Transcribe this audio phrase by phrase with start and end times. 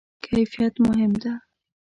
[0.23, 1.31] کیفیت مهم ده؟